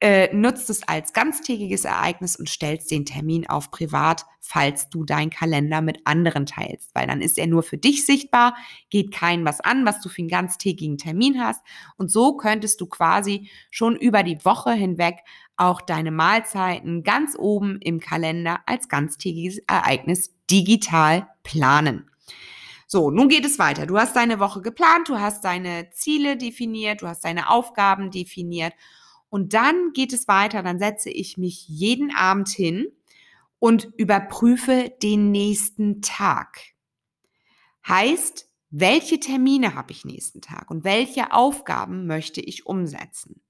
[0.00, 5.30] äh, nutzt es als ganztägiges Ereignis und stellst den Termin auf privat, falls du deinen
[5.30, 8.54] Kalender mit anderen teilst, weil dann ist er nur für dich sichtbar,
[8.88, 11.60] geht kein was an, was du für einen ganztägigen Termin hast
[11.96, 15.24] und so könntest du quasi schon über die Woche hinweg
[15.56, 22.08] auch deine Mahlzeiten ganz oben im Kalender als ganztägiges Ereignis digital planen.
[22.86, 23.86] So, nun geht es weiter.
[23.86, 28.74] Du hast deine Woche geplant, du hast deine Ziele definiert, du hast deine Aufgaben definiert.
[29.28, 30.62] Und dann geht es weiter.
[30.62, 32.86] Dann setze ich mich jeden Abend hin
[33.58, 36.60] und überprüfe den nächsten Tag.
[37.86, 43.42] Heißt, welche Termine habe ich nächsten Tag und welche Aufgaben möchte ich umsetzen?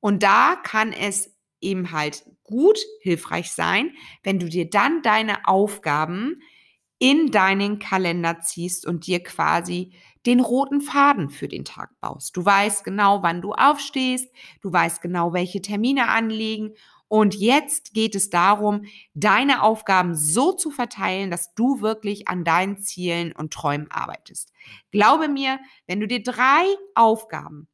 [0.00, 6.40] Und da kann es eben halt gut hilfreich sein, wenn du dir dann deine Aufgaben
[6.98, 9.92] in deinen Kalender ziehst und dir quasi
[10.26, 12.36] den roten Faden für den Tag baust.
[12.36, 14.28] Du weißt genau, wann du aufstehst,
[14.62, 16.74] du weißt genau, welche Termine anliegen
[17.08, 22.78] und jetzt geht es darum, deine Aufgaben so zu verteilen, dass du wirklich an deinen
[22.78, 24.52] Zielen und Träumen arbeitest.
[24.90, 27.68] Glaube mir, wenn du dir drei Aufgaben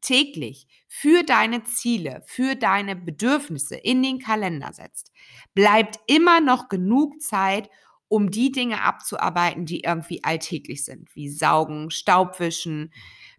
[0.00, 5.12] täglich für deine Ziele, für deine Bedürfnisse in den Kalender setzt,
[5.52, 7.68] bleibt immer noch genug Zeit,
[8.10, 12.92] um die Dinge abzuarbeiten, die irgendwie alltäglich sind, wie Saugen, Staubwischen,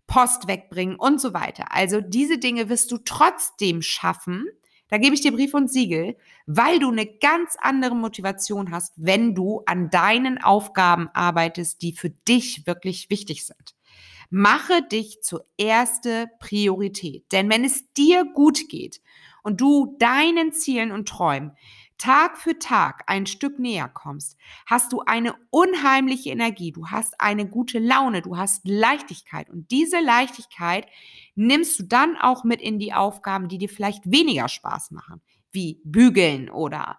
[0.08, 1.74] Post wegbringen und so weiter.
[1.74, 4.46] Also diese Dinge wirst du trotzdem schaffen.
[4.88, 9.36] Da gebe ich dir Brief und Siegel, weil du eine ganz andere Motivation hast, wenn
[9.36, 13.76] du an deinen Aufgaben arbeitest, die für dich wirklich wichtig sind.
[14.30, 17.30] Mache dich zur erste Priorität.
[17.34, 19.02] Denn wenn es dir gut geht
[19.44, 21.58] und du deinen Zielen und Träumen
[22.02, 24.36] Tag für Tag ein Stück näher kommst,
[24.66, 30.00] hast du eine unheimliche Energie, du hast eine gute Laune, du hast Leichtigkeit und diese
[30.00, 30.88] Leichtigkeit
[31.36, 35.80] nimmst du dann auch mit in die Aufgaben, die dir vielleicht weniger Spaß machen, wie
[35.84, 36.98] bügeln oder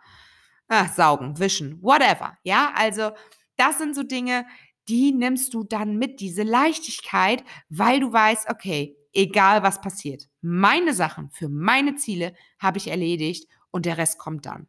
[0.69, 2.39] äh, saugen, wischen, whatever.
[2.45, 3.11] Ja, also
[3.57, 4.47] das sind so Dinge,
[4.89, 10.95] die nimmst du dann mit, diese Leichtigkeit, weil du weißt, okay, egal was passiert, meine
[10.95, 14.69] Sachen für meine Ziele habe ich erledigt und der Rest kommt dann.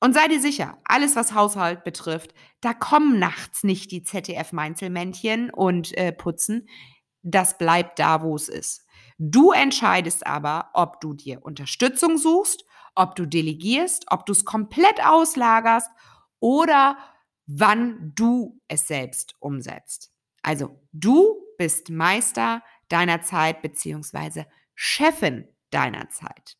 [0.00, 5.96] Und sei dir sicher, alles, was Haushalt betrifft, da kommen nachts nicht die ZDF-Meinzelmännchen und
[5.96, 6.68] äh, putzen.
[7.22, 8.86] Das bleibt da, wo es ist.
[9.18, 15.04] Du entscheidest aber, ob du dir Unterstützung suchst, ob du delegierst, ob du es komplett
[15.04, 15.90] auslagerst
[16.40, 16.96] oder
[17.46, 20.10] wann du es selbst umsetzt.
[20.42, 26.56] Also du bist Meister deiner Zeit beziehungsweise Chefin deiner Zeit.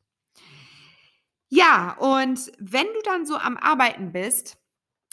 [1.50, 4.56] Ja, und wenn du dann so am Arbeiten bist,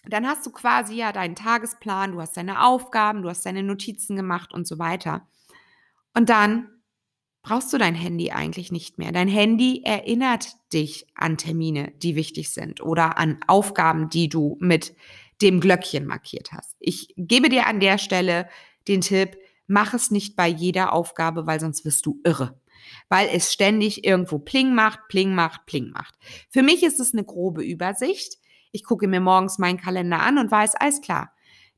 [0.05, 4.15] dann hast du quasi ja deinen Tagesplan, du hast deine Aufgaben, du hast deine Notizen
[4.15, 5.27] gemacht und so weiter.
[6.13, 6.69] Und dann
[7.41, 9.11] brauchst du dein Handy eigentlich nicht mehr.
[9.11, 14.95] Dein Handy erinnert dich an Termine, die wichtig sind oder an Aufgaben, die du mit
[15.41, 16.75] dem Glöckchen markiert hast.
[16.79, 18.47] Ich gebe dir an der Stelle
[18.87, 22.59] den Tipp, mach es nicht bei jeder Aufgabe, weil sonst wirst du irre
[23.09, 26.15] weil es ständig irgendwo Pling macht, Pling macht, Pling macht.
[26.49, 28.37] Für mich ist es eine grobe Übersicht.
[28.71, 31.31] Ich gucke mir morgens meinen Kalender an und weiß, alles klar,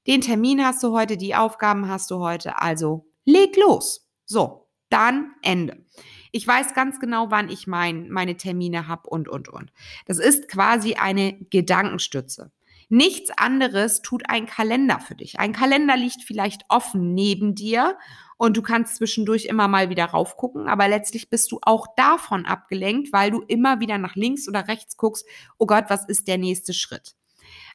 [0.07, 4.09] den Termin hast du heute, die Aufgaben hast du heute, also leg los.
[4.25, 5.85] So, dann Ende.
[6.31, 9.71] Ich weiß ganz genau, wann ich mein, meine Termine habe und, und, und.
[10.05, 12.51] Das ist quasi eine Gedankenstütze.
[12.89, 15.39] Nichts anderes tut ein Kalender für dich.
[15.39, 17.97] Ein Kalender liegt vielleicht offen neben dir
[18.39, 23.11] und du kannst zwischendurch immer mal wieder raufgucken, aber letztlich bist du auch davon abgelenkt,
[23.11, 26.73] weil du immer wieder nach links oder rechts guckst, oh Gott, was ist der nächste
[26.73, 27.15] Schritt?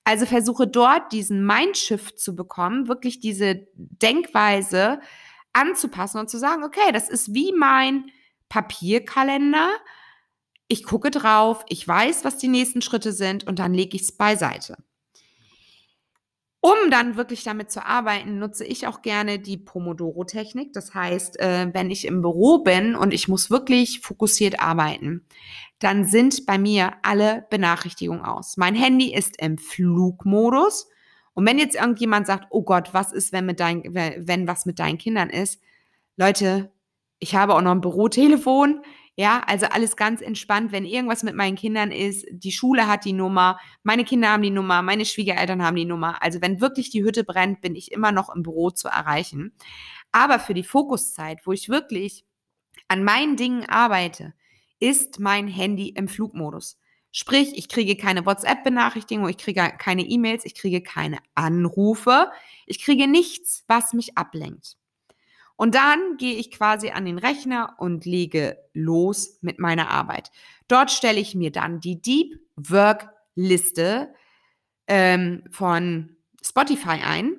[0.04, 5.00] Also versuche dort diesen Mindshift zu bekommen, wirklich diese Denkweise
[5.52, 8.10] anzupassen und zu sagen, okay, das ist wie mein
[8.48, 9.68] Papierkalender.
[10.68, 14.16] Ich gucke drauf, ich weiß, was die nächsten Schritte sind und dann lege ich es
[14.16, 14.78] beiseite.
[16.64, 20.72] Um dann wirklich damit zu arbeiten, nutze ich auch gerne die Pomodoro-Technik.
[20.72, 25.26] Das heißt, äh, wenn ich im Büro bin und ich muss wirklich fokussiert arbeiten,
[25.78, 28.56] dann sind bei mir alle Benachrichtigungen aus.
[28.56, 30.88] Mein Handy ist im Flugmodus.
[31.34, 34.78] Und wenn jetzt irgendjemand sagt, oh Gott, was ist, wenn, mit dein, wenn was mit
[34.78, 35.60] deinen Kindern ist?
[36.16, 36.72] Leute,
[37.18, 38.80] ich habe auch noch ein Bürotelefon.
[39.16, 40.72] Ja, also alles ganz entspannt.
[40.72, 44.50] Wenn irgendwas mit meinen Kindern ist, die Schule hat die Nummer, meine Kinder haben die
[44.50, 46.20] Nummer, meine Schwiegereltern haben die Nummer.
[46.20, 49.52] Also wenn wirklich die Hütte brennt, bin ich immer noch im Büro zu erreichen.
[50.10, 52.24] Aber für die Fokuszeit, wo ich wirklich
[52.88, 54.34] an meinen Dingen arbeite,
[54.80, 56.78] ist mein Handy im Flugmodus.
[57.12, 62.32] Sprich, ich kriege keine WhatsApp-Benachrichtigung, ich kriege keine E-Mails, ich kriege keine Anrufe,
[62.66, 64.76] ich kriege nichts, was mich ablenkt.
[65.56, 70.30] Und dann gehe ich quasi an den Rechner und lege los mit meiner Arbeit.
[70.68, 74.14] Dort stelle ich mir dann die Deep Work Liste
[74.86, 77.36] ähm, von Spotify ein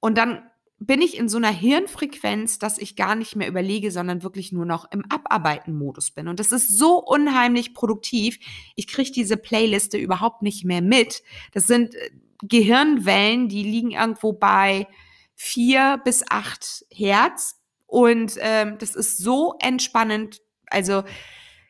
[0.00, 0.42] und dann
[0.78, 4.66] bin ich in so einer Hirnfrequenz, dass ich gar nicht mehr überlege, sondern wirklich nur
[4.66, 6.28] noch im Abarbeiten-Modus bin.
[6.28, 8.38] Und das ist so unheimlich produktiv.
[8.74, 11.22] Ich kriege diese Playliste überhaupt nicht mehr mit.
[11.52, 12.10] Das sind äh,
[12.42, 14.86] Gehirnwellen, die liegen irgendwo bei
[15.34, 17.55] vier bis acht Hertz.
[17.86, 20.40] Und ähm, das ist so entspannend.
[20.68, 21.04] Also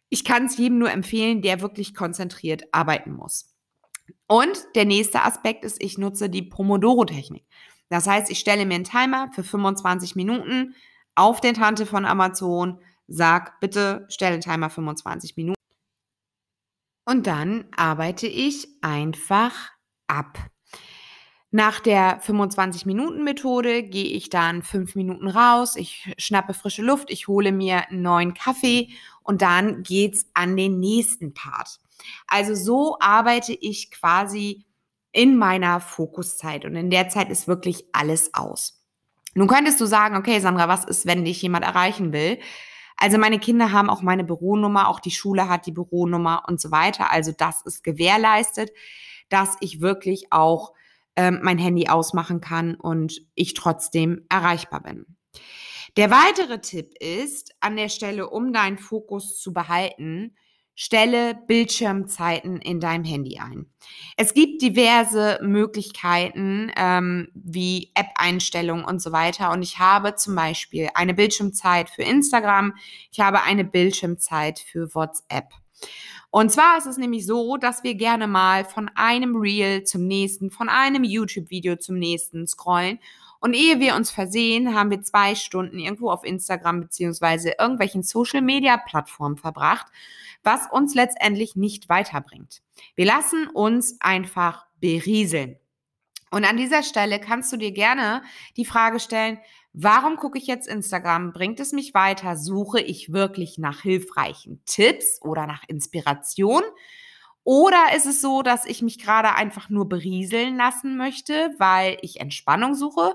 [0.08, 3.54] ich kann es jedem nur empfehlen, der wirklich konzentriert arbeiten muss.
[4.28, 7.44] Und der nächste Aspekt ist, ich nutze die Pomodoro-Technik.
[7.88, 10.74] Das heißt, ich stelle mir einen Timer für 25 Minuten
[11.14, 15.56] auf den Tante von Amazon, sag bitte, stelle den Timer 25 Minuten.
[17.08, 19.70] Und dann arbeite ich einfach
[20.08, 20.38] ab.
[21.56, 27.50] Nach der 25-Minuten-Methode gehe ich dann fünf Minuten raus, ich schnappe frische Luft, ich hole
[27.50, 28.90] mir einen neuen Kaffee
[29.22, 31.78] und dann geht's an den nächsten Part.
[32.26, 34.66] Also so arbeite ich quasi
[35.12, 38.84] in meiner Fokuszeit und in der Zeit ist wirklich alles aus.
[39.32, 42.38] Nun könntest du sagen, okay, Sandra, was ist, wenn dich jemand erreichen will?
[42.98, 46.70] Also meine Kinder haben auch meine Büronummer, auch die Schule hat die Büronummer und so
[46.70, 47.10] weiter.
[47.10, 48.72] Also das ist gewährleistet,
[49.30, 50.75] dass ich wirklich auch
[51.16, 55.16] ähm, mein Handy ausmachen kann und ich trotzdem erreichbar bin.
[55.96, 60.36] Der weitere Tipp ist, an der Stelle, um deinen Fokus zu behalten,
[60.74, 63.72] stelle Bildschirmzeiten in deinem Handy ein.
[64.18, 69.52] Es gibt diverse Möglichkeiten ähm, wie App-Einstellungen und so weiter.
[69.52, 72.74] Und ich habe zum Beispiel eine Bildschirmzeit für Instagram,
[73.10, 75.46] ich habe eine Bildschirmzeit für WhatsApp.
[76.30, 80.50] Und zwar ist es nämlich so, dass wir gerne mal von einem Reel zum nächsten,
[80.50, 82.98] von einem YouTube-Video zum nächsten scrollen.
[83.40, 89.36] Und ehe wir uns versehen, haben wir zwei Stunden irgendwo auf Instagram beziehungsweise irgendwelchen Social-Media-Plattformen
[89.36, 89.86] verbracht,
[90.42, 92.62] was uns letztendlich nicht weiterbringt.
[92.94, 95.56] Wir lassen uns einfach berieseln.
[96.30, 98.22] Und an dieser Stelle kannst du dir gerne
[98.56, 99.38] die Frage stellen,
[99.78, 101.34] Warum gucke ich jetzt Instagram?
[101.34, 102.38] Bringt es mich weiter?
[102.38, 106.62] Suche ich wirklich nach hilfreichen Tipps oder nach Inspiration?
[107.44, 112.20] Oder ist es so, dass ich mich gerade einfach nur berieseln lassen möchte, weil ich
[112.20, 113.14] Entspannung suche?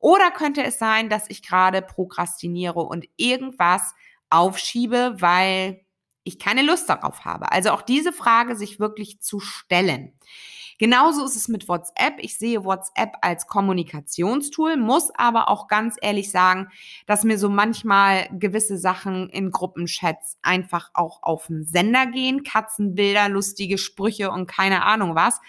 [0.00, 3.94] Oder könnte es sein, dass ich gerade prokrastiniere und irgendwas
[4.30, 5.86] aufschiebe, weil
[6.24, 7.52] ich keine Lust darauf habe?
[7.52, 10.18] Also auch diese Frage sich wirklich zu stellen.
[10.80, 12.14] Genauso ist es mit WhatsApp.
[12.20, 16.68] Ich sehe WhatsApp als Kommunikationstool, muss aber auch ganz ehrlich sagen,
[17.04, 22.44] dass mir so manchmal gewisse Sachen in Gruppenchats einfach auch auf den Sender gehen.
[22.44, 25.42] Katzenbilder, lustige Sprüche und keine Ahnung was.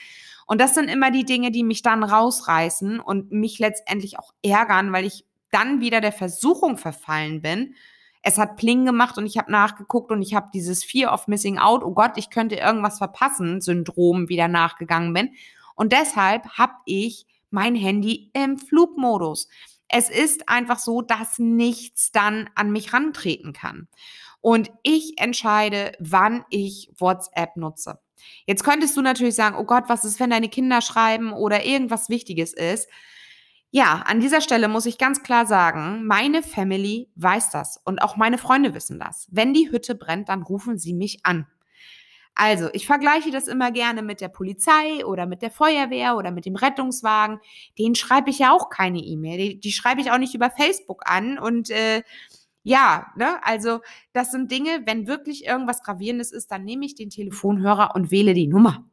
[0.48, 4.92] Und das sind immer die Dinge, die mich dann rausreißen und mich letztendlich auch ärgern,
[4.92, 7.76] weil ich dann wieder der Versuchung verfallen bin,
[8.24, 11.58] es hat Pling gemacht und ich habe nachgeguckt und ich habe dieses Fear of Missing
[11.58, 15.32] Out, oh Gott, ich könnte irgendwas verpassen, Syndrom wieder nachgegangen bin.
[15.76, 19.48] Und deshalb habe ich mein Handy im Flugmodus.
[19.88, 23.88] Es ist einfach so, dass nichts dann an mich rantreten kann.
[24.40, 28.00] Und ich entscheide, wann ich WhatsApp nutze.
[28.46, 32.10] Jetzt könntest du natürlich sagen, oh Gott, was ist, wenn deine Kinder schreiben oder irgendwas
[32.10, 32.88] Wichtiges ist?
[33.74, 38.18] Ja, an dieser Stelle muss ich ganz klar sagen, meine Family weiß das und auch
[38.18, 39.30] meine Freunde wissen das.
[39.32, 41.48] Wenn die Hütte brennt, dann rufen sie mich an.
[42.36, 46.46] Also, ich vergleiche das immer gerne mit der Polizei oder mit der Feuerwehr oder mit
[46.46, 47.40] dem Rettungswagen.
[47.78, 49.38] Den schreibe ich ja auch keine E-Mail.
[49.38, 51.38] Die, die schreibe ich auch nicht über Facebook an.
[51.38, 52.04] Und äh,
[52.64, 53.80] ja, ne, also
[54.14, 58.34] das sind Dinge, wenn wirklich irgendwas Gravierendes ist, dann nehme ich den Telefonhörer und wähle
[58.34, 58.86] die Nummer.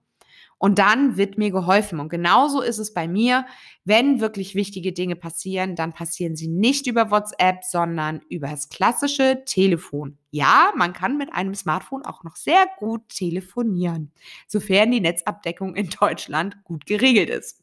[0.59, 2.01] Und dann wird mir geholfen.
[2.01, 3.47] Und genauso ist es bei mir.
[3.85, 9.45] Wenn wirklich wichtige Dinge passieren, dann passieren sie nicht über WhatsApp, sondern über das klassische
[9.47, 10.19] Telefon.
[10.31, 14.13] Ja, man kann mit einem Smartphone auch noch sehr gut telefonieren,
[14.49, 17.63] sofern die Netzabdeckung in Deutschland gut geregelt ist.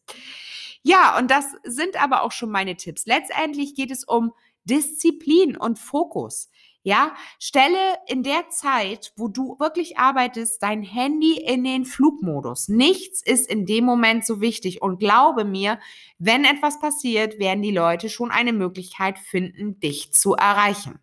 [0.81, 3.05] Ja, und das sind aber auch schon meine Tipps.
[3.05, 4.31] Letztendlich geht es um
[4.65, 6.49] Disziplin und Fokus.
[6.87, 12.67] Ja, stelle in der Zeit, wo du wirklich arbeitest, dein Handy in den Flugmodus.
[12.67, 14.83] Nichts ist in dem Moment so wichtig.
[14.83, 15.79] Und glaube mir,
[16.19, 20.99] wenn etwas passiert, werden die Leute schon eine Möglichkeit finden, dich zu erreichen.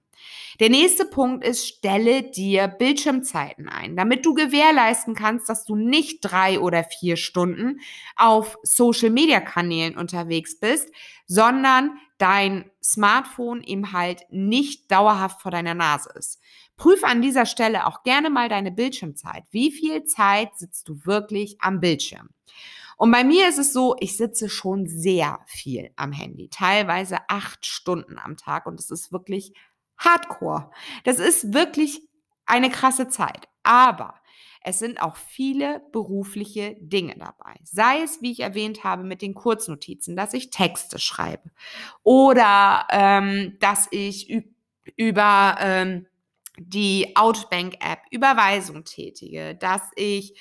[0.60, 6.20] Der nächste Punkt ist, stelle dir Bildschirmzeiten ein, damit du gewährleisten kannst, dass du nicht
[6.22, 7.80] drei oder vier Stunden
[8.16, 10.92] auf Social-Media-Kanälen unterwegs bist,
[11.26, 16.40] sondern dein Smartphone eben halt nicht dauerhaft vor deiner Nase ist.
[16.76, 19.44] Prüfe an dieser Stelle auch gerne mal deine Bildschirmzeit.
[19.50, 22.28] Wie viel Zeit sitzt du wirklich am Bildschirm?
[22.96, 27.66] Und bei mir ist es so, ich sitze schon sehr viel am Handy, teilweise acht
[27.66, 29.54] Stunden am Tag und es ist wirklich
[30.04, 30.70] Hardcore.
[31.04, 32.02] Das ist wirklich
[32.46, 33.48] eine krasse Zeit.
[33.62, 34.14] Aber
[34.64, 37.56] es sind auch viele berufliche Dinge dabei.
[37.64, 41.50] Sei es, wie ich erwähnt habe, mit den Kurznotizen, dass ich Texte schreibe
[42.02, 44.44] oder ähm, dass ich
[44.96, 46.06] über ähm,
[46.58, 50.38] die Outbank-App Überweisung tätige, dass ich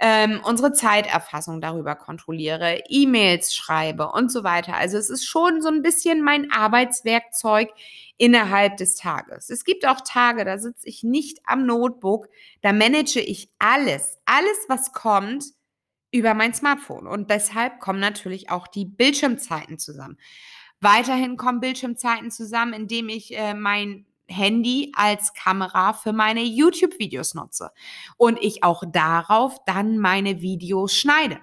[0.00, 4.74] ähm, unsere Zeiterfassung darüber kontrolliere, E-Mails schreibe und so weiter.
[4.76, 7.70] Also es ist schon so ein bisschen mein Arbeitswerkzeug
[8.16, 9.50] innerhalb des Tages.
[9.50, 12.28] Es gibt auch Tage, da sitze ich nicht am Notebook,
[12.60, 15.44] da manage ich alles, alles, was kommt,
[16.10, 17.06] über mein Smartphone.
[17.06, 20.16] Und deshalb kommen natürlich auch die Bildschirmzeiten zusammen.
[20.80, 27.70] Weiterhin kommen Bildschirmzeiten zusammen, indem ich äh, mein Handy als Kamera für meine YouTube-Videos nutze
[28.16, 31.40] und ich auch darauf dann meine Videos schneide.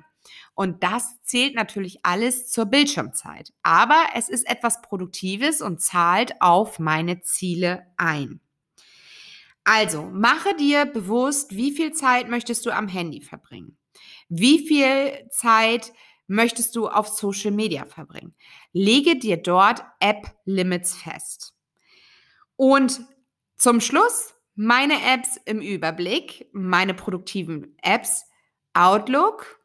[0.53, 3.53] Und das zählt natürlich alles zur Bildschirmzeit.
[3.63, 8.41] Aber es ist etwas Produktives und zahlt auf meine Ziele ein.
[9.63, 13.77] Also, mache dir bewusst, wie viel Zeit möchtest du am Handy verbringen?
[14.27, 15.93] Wie viel Zeit
[16.27, 18.35] möchtest du auf Social Media verbringen?
[18.73, 21.53] Lege dir dort App-Limits fest.
[22.61, 23.01] Und
[23.57, 28.25] zum Schluss meine Apps im Überblick, meine produktiven Apps,
[28.75, 29.59] Outlook,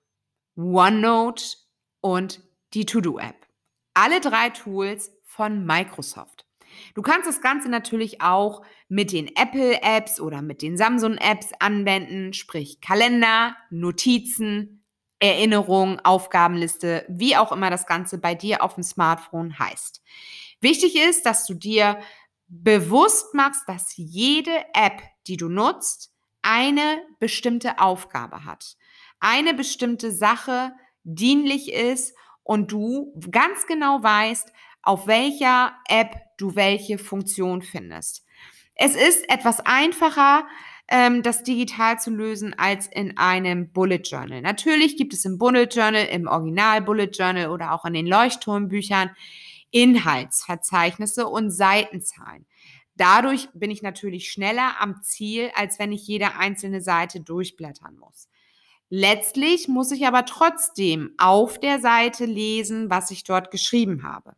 [0.57, 1.44] OneNote
[2.01, 2.40] und
[2.72, 3.36] die To-Do-App.
[3.92, 6.47] Alle drei Tools von Microsoft.
[6.94, 12.80] Du kannst das Ganze natürlich auch mit den Apple-Apps oder mit den Samsung-Apps anwenden, sprich
[12.80, 14.86] Kalender, Notizen,
[15.18, 20.03] Erinnerung, Aufgabenliste, wie auch immer das Ganze bei dir auf dem Smartphone heißt.
[20.62, 21.99] Wichtig ist, dass du dir
[22.49, 28.76] bewusst machst, dass jede App, die du nutzt, eine bestimmte Aufgabe hat,
[29.18, 30.72] eine bestimmte Sache
[31.03, 38.24] dienlich ist und du ganz genau weißt, auf welcher App du welche Funktion findest.
[38.74, 40.47] Es ist etwas einfacher,
[40.88, 44.42] ähm, das digital zu lösen als in einem Bullet Journal.
[44.42, 49.11] Natürlich gibt es im Bullet Journal, im Original Bullet Journal oder auch in den Leuchtturmbüchern
[49.71, 52.47] Inhaltsverzeichnisse und Seitenzahlen.
[52.97, 58.29] Dadurch bin ich natürlich schneller am Ziel, als wenn ich jede einzelne Seite durchblättern muss.
[58.89, 64.35] Letztlich muss ich aber trotzdem auf der Seite lesen, was ich dort geschrieben habe.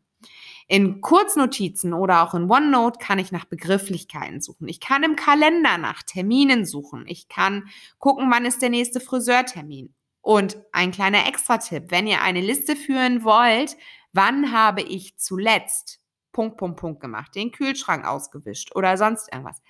[0.66, 4.68] In Kurznotizen oder auch in OneNote kann ich nach Begrifflichkeiten suchen.
[4.68, 7.04] Ich kann im Kalender nach Terminen suchen.
[7.06, 7.68] Ich kann
[7.98, 9.94] gucken, wann ist der nächste Friseurtermin.
[10.20, 13.78] Und ein kleiner Extra-Tipp, wenn ihr eine Liste führen wollt,
[14.12, 16.00] Wann habe ich zuletzt
[16.32, 19.62] Punkt, Punkt, Punkt gemacht, den Kühlschrank ausgewischt oder sonst irgendwas?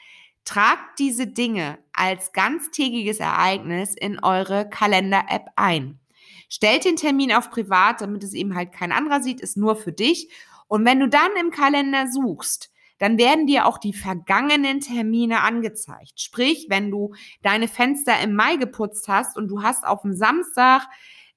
[0.45, 6.01] Tragt diese Dinge als ganztägiges Ereignis in eure Kalender-App ein.
[6.49, 9.93] Stellt den Termin auf privat, damit es eben halt kein anderer sieht, ist nur für
[9.93, 10.30] dich.
[10.66, 16.20] Und wenn du dann im Kalender suchst, dann werden dir auch die vergangenen Termine angezeigt.
[16.20, 20.89] Sprich, wenn du deine Fenster im Mai geputzt hast und du hast auf dem Samstag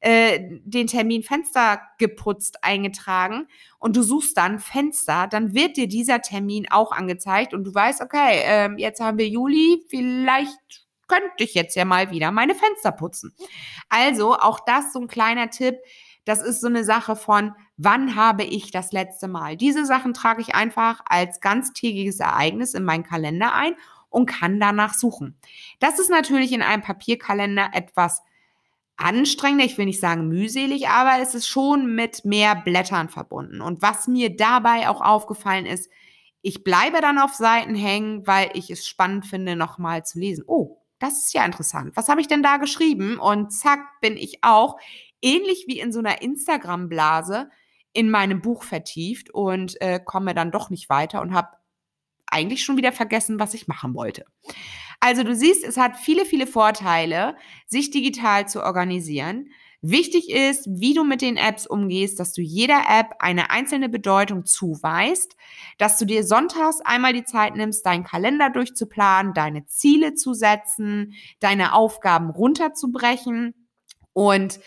[0.01, 3.47] äh, den Termin Fenster geputzt eingetragen
[3.79, 8.01] und du suchst dann Fenster, dann wird dir dieser Termin auch angezeigt und du weißt,
[8.01, 12.91] okay, äh, jetzt haben wir Juli, vielleicht könnte ich jetzt ja mal wieder meine Fenster
[12.91, 13.35] putzen.
[13.89, 15.75] Also auch das so ein kleiner Tipp.
[16.25, 19.57] Das ist so eine Sache von, wann habe ich das letzte Mal?
[19.57, 23.75] Diese Sachen trage ich einfach als ganztägiges Ereignis in meinen Kalender ein
[24.09, 25.37] und kann danach suchen.
[25.79, 28.21] Das ist natürlich in einem Papierkalender etwas
[29.01, 33.61] anstrengender, ich will nicht sagen mühselig, aber es ist schon mit mehr Blättern verbunden.
[33.61, 35.89] Und was mir dabei auch aufgefallen ist,
[36.41, 40.43] ich bleibe dann auf Seiten hängen, weil ich es spannend finde, nochmal zu lesen.
[40.47, 41.95] Oh, das ist ja interessant.
[41.95, 43.19] Was habe ich denn da geschrieben?
[43.19, 44.77] Und zack, bin ich auch,
[45.21, 47.49] ähnlich wie in so einer Instagram-Blase,
[47.93, 51.49] in meinem Buch vertieft und äh, komme dann doch nicht weiter und habe
[52.27, 54.25] eigentlich schon wieder vergessen, was ich machen wollte.
[55.01, 57.35] Also du siehst, es hat viele, viele Vorteile,
[57.65, 59.49] sich digital zu organisieren.
[59.81, 64.45] Wichtig ist, wie du mit den Apps umgehst, dass du jeder App eine einzelne Bedeutung
[64.45, 65.35] zuweist,
[65.79, 71.13] dass du dir sonntags einmal die Zeit nimmst, deinen Kalender durchzuplanen, deine Ziele zu setzen,
[71.39, 73.55] deine Aufgaben runterzubrechen
[74.13, 74.59] und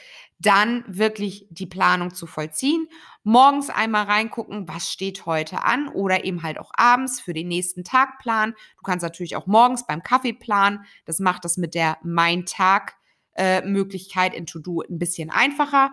[0.44, 2.86] dann wirklich die Planung zu vollziehen.
[3.22, 7.84] Morgens einmal reingucken, was steht heute an oder eben halt auch abends für den nächsten
[7.84, 8.54] Tag planen.
[8.76, 10.84] Du kannst natürlich auch morgens beim Kaffee planen.
[11.06, 12.96] Das macht das mit der Mein Tag
[13.32, 15.90] äh, in To-Do ein bisschen einfacher.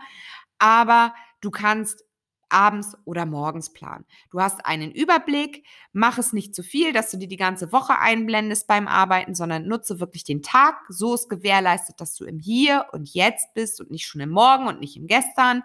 [0.60, 2.04] Aber du kannst
[2.52, 4.06] abends oder morgens planen.
[4.30, 7.99] Du hast einen Überblick, mach es nicht zu viel, dass du dir die ganze Woche
[7.99, 10.76] einblendest beim Arbeiten, sondern nutze wirklich den Tag.
[10.89, 14.68] So ist gewährleistet, dass du im Hier und Jetzt bist und nicht schon im Morgen
[14.68, 15.64] und nicht im Gestern.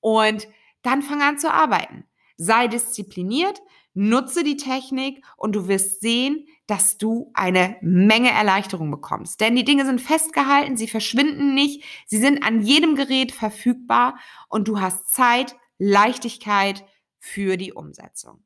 [0.00, 0.48] Und
[0.82, 2.04] dann fang an zu arbeiten.
[2.36, 3.60] Sei diszipliniert,
[3.94, 9.40] nutze die Technik und du wirst sehen, dass du eine Menge Erleichterung bekommst.
[9.40, 14.18] Denn die Dinge sind festgehalten, sie verschwinden nicht, sie sind an jedem Gerät verfügbar
[14.48, 16.84] und du hast Zeit, Leichtigkeit
[17.18, 18.44] für die Umsetzung.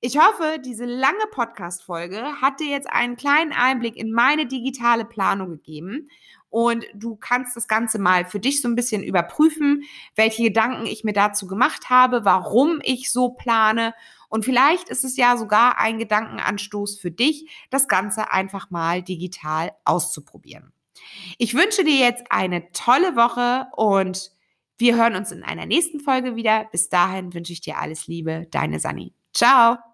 [0.00, 5.50] Ich hoffe, diese lange Podcast-Folge hat dir jetzt einen kleinen Einblick in meine digitale Planung
[5.50, 6.10] gegeben
[6.50, 9.84] und du kannst das Ganze mal für dich so ein bisschen überprüfen,
[10.14, 13.94] welche Gedanken ich mir dazu gemacht habe, warum ich so plane
[14.28, 19.72] und vielleicht ist es ja sogar ein Gedankenanstoß für dich, das Ganze einfach mal digital
[19.84, 20.72] auszuprobieren.
[21.38, 24.30] Ich wünsche dir jetzt eine tolle Woche und
[24.78, 26.66] wir hören uns in einer nächsten Folge wieder.
[26.70, 29.14] Bis dahin wünsche ich dir alles Liebe, deine Sani.
[29.32, 29.85] Ciao!